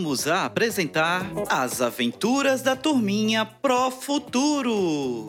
voltamos 0.00 0.26
a 0.26 0.46
apresentar 0.46 1.26
As 1.48 1.82
Aventuras 1.82 2.62
da 2.62 2.74
Turminha 2.74 3.44
Pro 3.44 3.90
Futuro. 3.90 5.26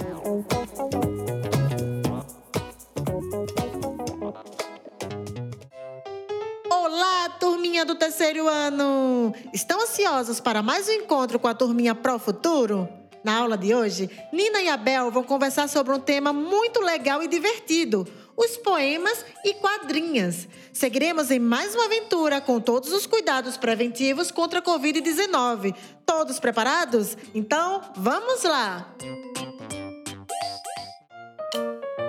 Olá, 6.70 7.30
turminha 7.40 7.84
do 7.84 7.96
terceiro 7.96 8.48
ano! 8.48 9.34
Estão 9.54 9.82
ansiosos 9.82 10.40
para 10.40 10.62
mais 10.62 10.88
um 10.88 10.94
encontro 10.94 11.38
com 11.38 11.48
a 11.48 11.54
turminha 11.54 11.94
Pro 11.94 12.18
Futuro? 12.18 12.88
Na 13.24 13.38
aula 13.38 13.58
de 13.58 13.76
hoje, 13.76 14.10
Nina 14.32 14.62
e 14.62 14.70
Abel 14.70 15.12
vão 15.12 15.24
conversar 15.24 15.68
sobre 15.68 15.94
um 15.94 16.00
tema 16.00 16.32
muito 16.32 16.80
legal 16.80 17.22
e 17.22 17.28
divertido: 17.28 18.08
os 18.36 18.58
poemas 18.58 19.26
e 19.44 19.54
quadrinhas. 19.56 20.48
Seguiremos 20.74 21.32
em 21.32 21.40
mais 21.40 21.76
uma 21.76 21.86
aventura 21.86 22.42
com 22.42 22.60
todos 22.60 22.92
os 22.92 23.06
cuidados 23.06 23.58
preventivos 23.58 24.32
contra 24.32 24.60
a 24.60 24.62
Covid-19. 24.62 25.76
Todos 26.06 26.40
preparados? 26.40 27.18
Então, 27.34 27.82
vamos 27.96 28.44
lá! 28.44 28.94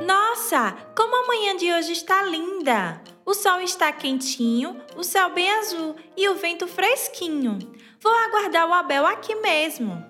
Nossa, 0.07 0.73
como 0.97 1.25
a 1.25 1.27
manhã 1.27 1.57
de 1.57 1.73
hoje 1.73 1.93
está 1.93 2.23
linda! 2.25 3.01
O 3.25 3.35
sol 3.35 3.61
está 3.61 3.93
quentinho, 3.93 4.81
o 4.97 5.05
céu 5.05 5.31
bem 5.31 5.49
azul 5.51 5.95
e 6.17 6.29
o 6.29 6.35
vento 6.35 6.67
fresquinho. 6.67 7.59
Vou 8.01 8.13
aguardar 8.13 8.69
o 8.69 8.73
Abel 8.73 9.07
aqui 9.07 9.35
mesmo. 9.37 10.05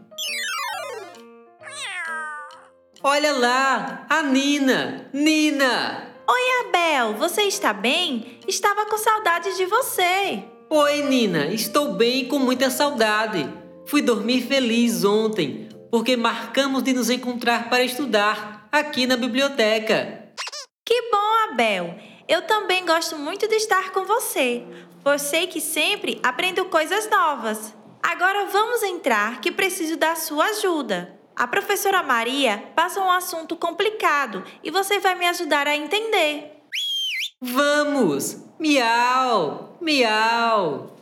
Olha 3.04 3.32
lá, 3.32 4.06
a 4.08 4.22
Nina! 4.22 5.10
Nina! 5.12 6.14
Oi, 6.24 6.66
Abel, 6.68 7.14
você 7.14 7.42
está 7.42 7.72
bem? 7.72 8.38
Estava 8.46 8.86
com 8.86 8.96
saudade 8.96 9.56
de 9.56 9.66
você. 9.66 10.44
Oi, 10.70 11.02
Nina, 11.02 11.46
estou 11.46 11.94
bem 11.94 12.20
e 12.20 12.28
com 12.28 12.38
muita 12.38 12.70
saudade. 12.70 13.52
Fui 13.86 14.02
dormir 14.02 14.42
feliz 14.42 15.02
ontem, 15.04 15.68
porque 15.90 16.16
marcamos 16.16 16.84
de 16.84 16.92
nos 16.92 17.10
encontrar 17.10 17.68
para 17.68 17.82
estudar 17.82 18.68
aqui 18.70 19.04
na 19.04 19.16
biblioteca. 19.16 20.32
Que 20.86 21.10
bom, 21.10 21.50
Abel. 21.50 21.96
Eu 22.28 22.42
também 22.42 22.86
gosto 22.86 23.18
muito 23.18 23.48
de 23.48 23.56
estar 23.56 23.90
com 23.90 24.04
você, 24.04 24.62
pois 25.02 25.22
sei 25.22 25.48
que 25.48 25.60
sempre 25.60 26.20
aprendo 26.22 26.66
coisas 26.66 27.10
novas. 27.10 27.74
Agora 28.00 28.46
vamos 28.46 28.80
entrar 28.84 29.40
que 29.40 29.50
preciso 29.50 29.96
da 29.96 30.14
sua 30.14 30.44
ajuda. 30.44 31.20
A 31.34 31.46
professora 31.46 32.02
Maria 32.02 32.62
passa 32.76 33.00
um 33.00 33.10
assunto 33.10 33.56
complicado 33.56 34.44
e 34.62 34.70
você 34.70 34.98
vai 34.98 35.14
me 35.14 35.26
ajudar 35.26 35.66
a 35.66 35.74
entender. 35.74 36.62
Vamos! 37.40 38.36
Miau! 38.58 39.76
Miau! 39.80 40.96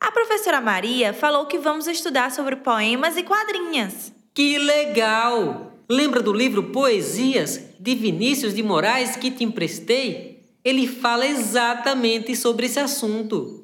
A 0.00 0.10
professora 0.10 0.60
Maria 0.60 1.14
falou 1.14 1.46
que 1.46 1.58
vamos 1.58 1.86
estudar 1.86 2.30
sobre 2.32 2.56
poemas 2.56 3.16
e 3.16 3.22
quadrinhas. 3.22 4.12
Que 4.34 4.58
legal! 4.58 5.72
Lembra 5.88 6.20
do 6.20 6.32
livro 6.32 6.64
Poesias 6.64 7.60
de 7.78 7.94
Vinícius 7.94 8.54
de 8.54 8.62
Moraes 8.62 9.16
que 9.16 9.30
te 9.30 9.44
emprestei? 9.44 10.44
Ele 10.62 10.86
fala 10.86 11.26
exatamente 11.26 12.36
sobre 12.36 12.66
esse 12.66 12.78
assunto. 12.78 13.57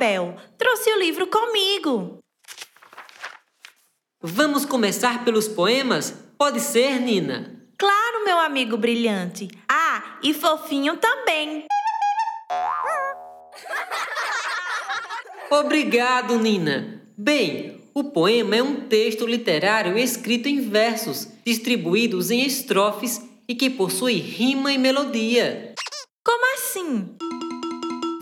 Abel. 0.00 0.34
Trouxe 0.56 0.90
o 0.90 0.98
livro 0.98 1.26
comigo. 1.26 2.20
Vamos 4.22 4.64
começar 4.64 5.26
pelos 5.26 5.46
poemas? 5.46 6.14
Pode 6.38 6.58
ser, 6.60 6.98
Nina? 6.98 7.68
Claro, 7.76 8.24
meu 8.24 8.38
amigo 8.38 8.78
brilhante. 8.78 9.48
Ah, 9.70 10.18
e 10.22 10.32
fofinho 10.32 10.96
também. 10.96 11.66
Obrigado, 15.50 16.38
Nina. 16.38 17.02
Bem, 17.14 17.86
o 17.92 18.04
poema 18.04 18.56
é 18.56 18.62
um 18.62 18.88
texto 18.88 19.26
literário 19.26 19.98
escrito 19.98 20.48
em 20.48 20.62
versos, 20.62 21.28
distribuídos 21.44 22.30
em 22.30 22.40
estrofes 22.46 23.20
e 23.46 23.54
que 23.54 23.68
possui 23.68 24.14
rima 24.14 24.72
e 24.72 24.78
melodia. 24.78 25.74
Como 26.24 26.54
assim? 26.54 27.16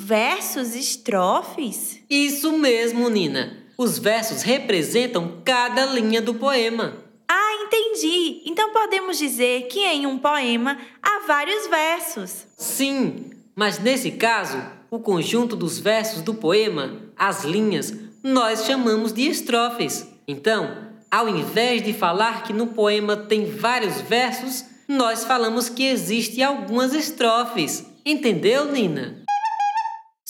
Versos, 0.08 0.74
estrofes? 0.74 2.00
Isso 2.08 2.56
mesmo, 2.56 3.10
Nina. 3.10 3.58
Os 3.76 3.98
versos 3.98 4.40
representam 4.40 5.42
cada 5.44 5.84
linha 5.84 6.22
do 6.22 6.32
poema. 6.32 6.96
Ah, 7.28 7.66
entendi. 7.66 8.40
Então 8.46 8.72
podemos 8.72 9.18
dizer 9.18 9.68
que 9.68 9.80
em 9.80 10.06
um 10.06 10.16
poema 10.16 10.78
há 11.02 11.26
vários 11.26 11.66
versos. 11.66 12.46
Sim, 12.56 13.32
mas 13.54 13.78
nesse 13.78 14.12
caso, 14.12 14.58
o 14.90 14.98
conjunto 14.98 15.54
dos 15.54 15.78
versos 15.78 16.22
do 16.22 16.32
poema, 16.32 17.02
as 17.14 17.44
linhas, 17.44 17.92
nós 18.22 18.64
chamamos 18.64 19.12
de 19.12 19.28
estrofes. 19.28 20.08
Então, 20.26 20.88
ao 21.10 21.28
invés 21.28 21.82
de 21.82 21.92
falar 21.92 22.44
que 22.44 22.54
no 22.54 22.68
poema 22.68 23.14
tem 23.14 23.44
vários 23.44 24.00
versos, 24.00 24.64
nós 24.88 25.24
falamos 25.24 25.68
que 25.68 25.84
existe 25.86 26.42
algumas 26.42 26.94
estrofes. 26.94 27.84
Entendeu, 28.06 28.72
Nina? 28.72 29.27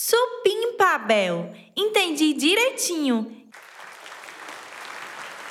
Supimpa, 0.01 0.95
Abel. 0.95 1.53
Entendi 1.77 2.33
direitinho. 2.33 3.37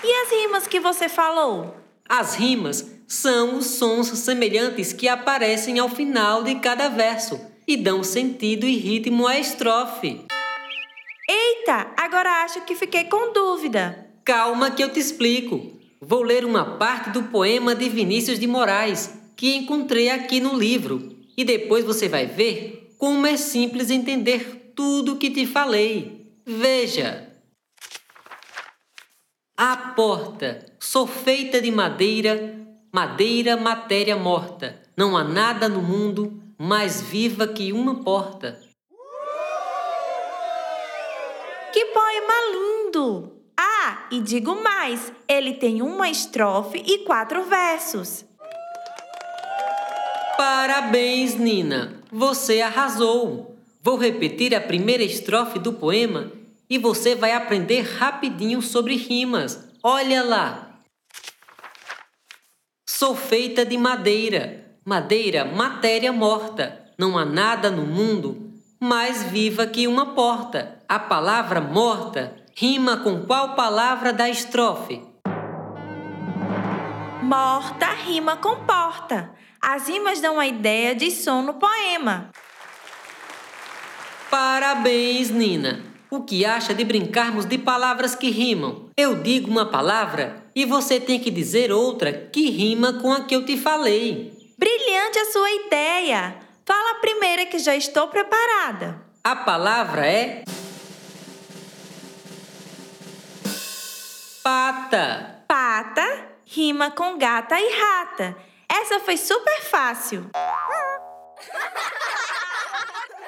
E 0.01 0.13
as 0.21 0.31
rimas 0.31 0.67
que 0.67 0.79
você 0.79 1.09
falou? 1.09 1.75
As 2.07 2.35
rimas 2.35 2.89
são 3.05 3.57
os 3.57 3.65
sons 3.65 4.07
semelhantes 4.07 4.93
que 4.93 5.09
aparecem 5.09 5.79
ao 5.79 5.89
final 5.89 6.43
de 6.43 6.55
cada 6.61 6.87
verso 6.87 7.37
e 7.67 7.75
dão 7.75 8.01
sentido 8.05 8.65
e 8.65 8.77
ritmo 8.77 9.27
à 9.27 9.37
estrofe. 9.37 10.21
Eita, 11.29 11.91
agora 11.97 12.45
acho 12.45 12.61
que 12.61 12.73
fiquei 12.73 13.03
com 13.03 13.33
dúvida. 13.33 14.07
Calma 14.23 14.71
que 14.71 14.81
eu 14.81 14.93
te 14.93 14.99
explico. 15.01 15.73
Vou 15.99 16.23
ler 16.23 16.45
uma 16.45 16.77
parte 16.77 17.09
do 17.09 17.23
poema 17.23 17.75
de 17.75 17.89
Vinícius 17.89 18.39
de 18.39 18.47
Moraes 18.47 19.13
que 19.35 19.57
encontrei 19.57 20.09
aqui 20.09 20.39
no 20.39 20.57
livro 20.57 21.17
e 21.35 21.43
depois 21.43 21.83
você 21.83 22.07
vai 22.07 22.25
ver 22.25 22.86
como 22.97 23.27
é 23.27 23.37
simples 23.37 23.91
entender 23.91 24.73
tudo 24.75 25.13
o 25.13 25.17
que 25.17 25.29
te 25.29 25.45
falei. 25.45 26.33
Veja. 26.45 27.31
A 29.55 29.75
porta, 29.75 30.65
sou 30.79 31.07
feita 31.07 31.59
de 31.61 31.71
madeira, 31.71 32.55
madeira, 32.93 33.57
matéria 33.57 34.15
morta. 34.15 34.81
Não 34.95 35.17
há 35.17 35.23
nada 35.23 35.67
no 35.67 35.81
mundo 35.81 36.41
mais 36.59 37.01
viva 37.01 37.47
que 37.47 37.71
uma 37.71 38.03
porta. 38.03 38.59
Que 41.73 41.85
poema 41.85 42.33
lindo! 42.51 43.41
Ah, 43.59 44.07
e 44.11 44.21
digo 44.21 44.55
mais: 44.63 45.11
ele 45.27 45.53
tem 45.53 45.81
uma 45.81 46.09
estrofe 46.09 46.83
e 46.85 46.99
quatro 46.99 47.43
versos. 47.43 48.26
Parabéns, 50.37 51.35
Nina! 51.35 52.01
Você 52.11 52.61
arrasou! 52.61 53.57
Vou 53.81 53.97
repetir 53.97 54.53
a 54.53 54.61
primeira 54.61 55.03
estrofe 55.03 55.57
do 55.57 55.73
poema 55.73 56.31
e 56.69 56.77
você 56.77 57.15
vai 57.15 57.31
aprender 57.31 57.81
rapidinho 57.81 58.61
sobre 58.61 58.95
rimas. 58.95 59.67
Olha 59.81 60.23
lá! 60.23 60.79
Sou 62.87 63.15
feita 63.15 63.65
de 63.65 63.77
madeira. 63.77 64.77
Madeira, 64.85 65.43
matéria 65.43 66.13
morta. 66.13 66.85
Não 66.97 67.17
há 67.17 67.25
nada 67.25 67.71
no 67.71 67.85
mundo 67.85 68.53
mais 68.79 69.23
viva 69.23 69.65
que 69.65 69.87
uma 69.87 70.13
porta. 70.13 70.79
A 70.87 70.99
palavra 70.99 71.59
morta 71.59 72.35
rima 72.55 72.97
com 72.97 73.23
qual 73.25 73.55
palavra 73.55 74.13
da 74.13 74.29
estrofe? 74.29 75.01
Morta 77.27 77.87
rima 77.87 78.37
com 78.37 78.55
porta. 78.63 79.29
As 79.61 79.89
rimas 79.89 80.21
dão 80.21 80.39
a 80.39 80.47
ideia 80.47 80.95
de 80.95 81.11
som 81.11 81.41
no 81.41 81.55
poema. 81.55 82.31
Parabéns, 84.31 85.29
Nina! 85.29 85.83
O 86.09 86.23
que 86.23 86.45
acha 86.45 86.73
de 86.73 86.85
brincarmos 86.85 87.43
de 87.43 87.57
palavras 87.57 88.15
que 88.15 88.29
rimam? 88.29 88.89
Eu 88.95 89.15
digo 89.15 89.51
uma 89.51 89.65
palavra 89.65 90.41
e 90.55 90.63
você 90.63 91.01
tem 91.01 91.19
que 91.19 91.29
dizer 91.29 91.69
outra 91.69 92.13
que 92.13 92.49
rima 92.49 92.93
com 92.93 93.11
a 93.11 93.25
que 93.25 93.35
eu 93.35 93.43
te 93.43 93.57
falei. 93.57 94.31
Brilhante 94.57 95.19
a 95.19 95.25
sua 95.25 95.51
ideia! 95.51 96.33
Fala 96.65 96.91
a 96.91 97.01
primeira 97.01 97.45
que 97.45 97.59
já 97.59 97.75
estou 97.75 98.07
preparada. 98.07 99.01
A 99.21 99.35
palavra 99.35 100.07
é. 100.07 100.45
Pata. 104.41 105.43
Pata 105.45 106.26
rima 106.49 106.89
com 106.89 107.17
gata 107.17 107.59
e 107.59 107.69
rata. 107.69 108.37
Essa 108.69 109.01
foi 109.01 109.17
super 109.17 109.61
fácil. 109.63 110.29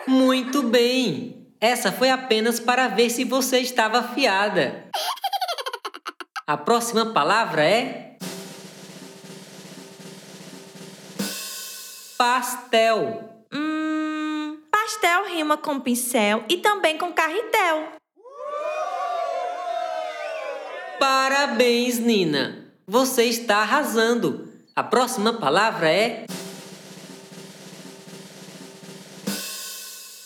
Muito 0.07 0.63
bem! 0.63 1.53
Essa 1.59 1.91
foi 1.91 2.09
apenas 2.09 2.59
para 2.59 2.87
ver 2.87 3.09
se 3.09 3.25
você 3.25 3.59
estava 3.59 3.99
afiada. 3.99 4.89
A 6.47 6.55
próxima 6.55 7.07
palavra 7.07 7.63
é. 7.63 8.17
Pastel. 12.17 13.45
Hum. 13.53 14.61
Pastel 14.71 15.25
rima 15.25 15.57
com 15.57 15.81
pincel 15.81 16.45
e 16.47 16.57
também 16.57 16.97
com 16.97 17.11
carretel. 17.11 17.91
Parabéns, 20.97 21.99
Nina! 21.99 22.68
Você 22.89 23.25
está 23.25 23.57
arrasando. 23.57 24.51
A 24.75 24.81
próxima 24.81 25.31
palavra 25.31 25.91
é. 25.91 26.25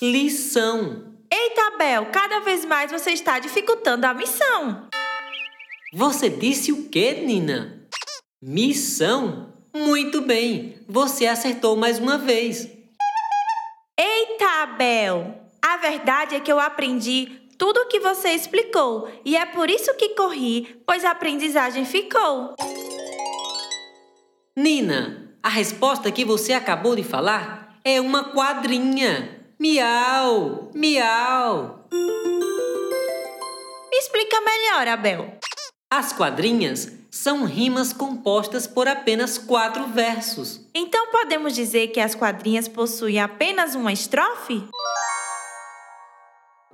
Lição. 0.01 1.13
Eita, 1.29 1.77
Bel, 1.77 2.05
cada 2.05 2.39
vez 2.39 2.63
mais 2.63 2.89
você 2.89 3.11
está 3.11 3.37
dificultando 3.37 4.07
a 4.07 4.13
missão. 4.13 4.87
Você 5.93 6.29
disse 6.29 6.71
o 6.71 6.87
quê, 6.87 7.15
Nina? 7.25 7.85
Missão? 8.41 9.53
Muito 9.75 10.21
bem, 10.21 10.79
você 10.87 11.27
acertou 11.27 11.75
mais 11.75 11.99
uma 11.99 12.17
vez. 12.17 12.65
Eita, 13.99 14.67
Bel! 14.77 15.49
A 15.61 15.75
verdade 15.75 16.35
é 16.35 16.39
que 16.39 16.51
eu 16.51 16.61
aprendi 16.61 17.42
tudo 17.63 17.79
o 17.79 17.85
que 17.85 18.01
você 18.01 18.31
explicou 18.31 19.09
e 19.23 19.37
é 19.37 19.45
por 19.45 19.69
isso 19.69 19.95
que 19.95 20.09
corri, 20.09 20.83
pois 20.85 21.05
a 21.05 21.11
aprendizagem 21.11 21.85
ficou. 21.85 22.55
Nina, 24.53 25.33
a 25.41 25.47
resposta 25.47 26.11
que 26.11 26.25
você 26.25 26.51
acabou 26.51 26.93
de 26.93 27.03
falar 27.03 27.79
é 27.85 28.01
uma 28.01 28.25
quadrinha. 28.33 29.47
Miau, 29.57 30.71
miau. 30.75 31.87
Me 33.89 33.97
explica 33.97 34.41
melhor, 34.41 34.85
Abel. 34.89 35.39
As 35.89 36.11
quadrinhas 36.11 36.91
são 37.09 37.45
rimas 37.45 37.93
compostas 37.93 38.67
por 38.67 38.89
apenas 38.89 39.37
quatro 39.37 39.87
versos. 39.87 40.67
Então 40.75 41.07
podemos 41.13 41.55
dizer 41.55 41.87
que 41.93 42.01
as 42.01 42.13
quadrinhas 42.13 42.67
possuem 42.67 43.21
apenas 43.21 43.73
uma 43.73 43.93
estrofe? 43.93 44.67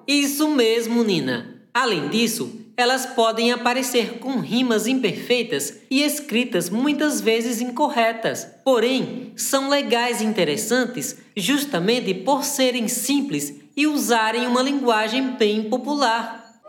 Isso 0.10 0.48
mesmo, 0.50 1.04
Nina. 1.04 1.62
Além 1.72 2.10
disso, 2.10 2.52
elas 2.76 3.06
podem 3.06 3.52
aparecer 3.52 4.18
com 4.18 4.40
rimas 4.40 4.88
imperfeitas 4.88 5.82
e 5.88 6.02
escritas 6.02 6.68
muitas 6.68 7.22
vezes 7.22 7.62
incorretas. 7.62 8.44
Porém, 8.66 9.32
são 9.36 9.70
legais 9.70 10.20
e 10.20 10.26
interessantes 10.26 11.16
justamente 11.38 12.12
por 12.16 12.44
serem 12.44 12.88
simples 12.88 13.54
e 13.78 13.86
usarem 13.86 14.48
uma 14.48 14.64
linguagem 14.64 15.36
bem 15.38 15.70
popular. 15.70 16.60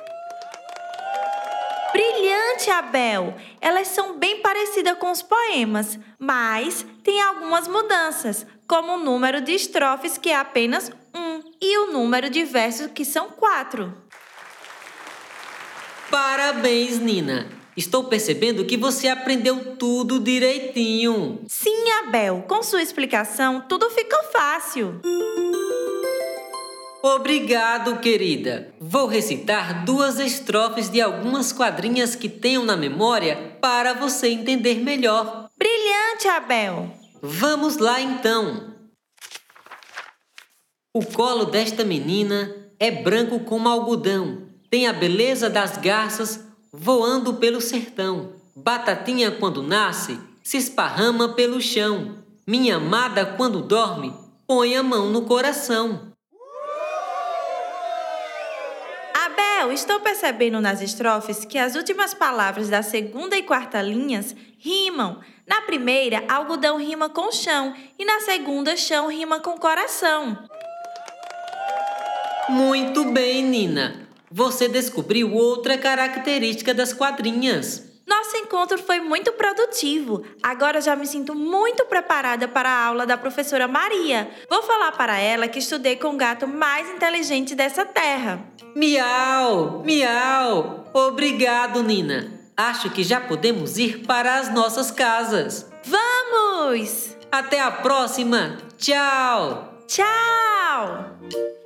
Brilhante, 1.93 2.69
Abel! 2.71 3.35
Elas 3.59 3.89
são 3.89 4.19
bem 4.19 4.43
parecidas 4.43 4.99
com 4.99 5.11
os 5.11 5.23
poemas, 5.23 5.99
mas 6.19 6.85
tem 7.03 7.23
algumas 7.23 7.67
mudanças, 7.67 8.47
como 8.69 8.97
o 8.97 9.03
número 9.03 9.41
de 9.41 9.53
estrofes, 9.53 10.19
que 10.19 10.29
é 10.29 10.37
apenas 10.37 10.93
e 11.61 11.79
o 11.79 11.93
número 11.93 12.31
de 12.31 12.45
versos, 12.45 12.89
que 12.95 13.05
são 13.05 13.31
quatro. 13.31 13.93
Parabéns, 16.11 16.99
Nina! 16.99 17.61
Estou 17.77 18.05
percebendo 18.05 18.65
que 18.65 18.77
você 18.77 19.09
aprendeu 19.09 19.77
tudo 19.77 20.19
direitinho. 20.21 21.41
Sim, 21.49 21.91
Abel, 22.03 22.45
com 22.49 22.63
sua 22.63 22.83
explicação, 22.83 23.65
tudo 23.69 23.89
ficou 23.91 24.23
fácil. 24.25 25.01
Obrigado, 27.03 27.99
querida. 28.01 28.75
Vou 28.79 29.07
recitar 29.07 29.85
duas 29.85 30.19
estrofes 30.19 30.91
de 30.91 31.01
algumas 31.01 31.53
quadrinhas 31.53 32.15
que 32.15 32.29
tenho 32.29 32.63
na 32.65 32.77
memória 32.77 33.57
para 33.61 33.95
você 33.95 34.29
entender 34.29 34.81
melhor. 34.81 35.49
Brilhante, 35.57 36.29
Abel. 36.29 36.91
Vamos 37.23 37.79
lá 37.79 38.01
então. 38.01 38.70
O 40.93 41.05
colo 41.05 41.45
desta 41.45 41.85
menina 41.85 42.53
é 42.77 42.91
branco 42.91 43.39
como 43.39 43.69
algodão. 43.69 44.49
Tem 44.69 44.89
a 44.89 44.93
beleza 44.93 45.49
das 45.49 45.77
garças 45.77 46.45
voando 46.73 47.35
pelo 47.35 47.61
sertão. 47.61 48.33
Batatinha 48.57 49.31
quando 49.31 49.63
nasce 49.63 50.19
se 50.43 50.57
esparrama 50.57 51.29
pelo 51.29 51.61
chão. 51.61 52.17
Minha 52.45 52.79
amada 52.79 53.25
quando 53.25 53.63
dorme 53.63 54.13
põe 54.49 54.75
a 54.75 54.83
mão 54.83 55.11
no 55.11 55.23
coração. 55.23 56.11
Abel, 59.15 59.71
estou 59.71 60.01
percebendo 60.01 60.61
nas 60.61 60.81
estrofes 60.81 61.45
que 61.45 61.57
as 61.57 61.77
últimas 61.77 62.15
palavras 62.15 62.69
da 62.69 62.83
segunda 62.83 63.37
e 63.37 63.45
quarta 63.45 63.81
linhas 63.81 64.35
rimam. 64.59 65.21
Na 65.47 65.63
primeira, 65.63 66.25
algodão 66.29 66.79
rima 66.79 67.09
com 67.09 67.31
chão 67.31 67.73
e 67.97 68.05
na 68.05 68.19
segunda, 68.23 68.77
chão 68.77 69.09
rima 69.09 69.39
com 69.39 69.57
coração. 69.57 70.37
Muito 72.51 73.05
bem, 73.13 73.45
Nina. 73.45 74.09
Você 74.31 74.69
descobriu 74.69 75.33
outra 75.33 75.79
característica 75.79 76.75
das 76.75 76.93
quadrinhas. 76.93 77.91
Nosso 78.07 78.37
encontro 78.37 78.77
foi 78.77 78.99
muito 78.99 79.33
produtivo. 79.33 80.25
Agora 80.43 80.81
já 80.81 80.97
me 80.97 81.07
sinto 81.07 81.33
muito 81.33 81.85
preparada 81.85 82.49
para 82.49 82.69
a 82.69 82.87
aula 82.87 83.07
da 83.07 83.17
professora 83.17 83.69
Maria. 83.69 84.29
Vou 84.49 84.63
falar 84.65 84.93
para 84.93 85.19
ela 85.19 85.47
que 85.47 85.61
estudei 85.61 85.95
com 85.95 86.09
o 86.09 86.17
gato 86.17 86.49
mais 86.49 86.91
inteligente 86.91 87.55
dessa 87.55 87.85
terra. 87.85 88.45
Miau, 88.75 89.83
miau. 89.85 90.91
Obrigado, 90.93 91.83
Nina. 91.85 92.33
Acho 92.57 92.91
que 92.91 93.05
já 93.05 93.21
podemos 93.21 93.79
ir 93.79 94.05
para 94.07 94.39
as 94.39 94.53
nossas 94.53 94.91
casas. 94.91 95.71
Vamos! 95.85 97.17
Até 97.31 97.61
a 97.61 97.71
próxima. 97.71 98.59
Tchau. 98.77 99.73
Tchau! 99.87 101.60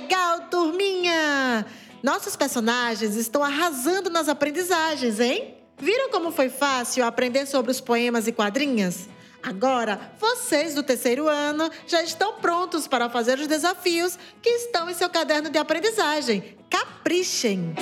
Legal, 0.00 0.48
turminha! 0.50 1.66
Nossos 2.02 2.34
personagens 2.34 3.16
estão 3.16 3.44
arrasando 3.44 4.08
nas 4.08 4.28
aprendizagens, 4.28 5.20
hein? 5.20 5.54
Viram 5.78 6.10
como 6.10 6.32
foi 6.32 6.48
fácil 6.48 7.04
aprender 7.04 7.46
sobre 7.46 7.70
os 7.70 7.80
poemas 7.80 8.26
e 8.26 8.32
quadrinhas? 8.32 9.08
Agora, 9.42 10.12
vocês 10.18 10.74
do 10.74 10.82
terceiro 10.82 11.28
ano 11.28 11.70
já 11.86 12.02
estão 12.02 12.34
prontos 12.34 12.86
para 12.86 13.08
fazer 13.08 13.38
os 13.38 13.46
desafios 13.46 14.18
que 14.42 14.50
estão 14.50 14.88
em 14.88 14.94
seu 14.94 15.08
caderno 15.08 15.48
de 15.48 15.58
aprendizagem. 15.58 16.56
Caprichem! 16.68 17.74